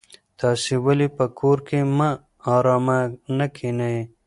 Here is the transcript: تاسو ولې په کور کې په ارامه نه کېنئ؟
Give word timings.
تاسو 0.39 0.71
ولې 0.85 1.07
په 1.17 1.25
کور 1.39 1.57
کې 1.67 1.79
په 1.97 2.09
ارامه 2.55 2.99
نه 3.37 3.47
کېنئ؟ 3.55 3.97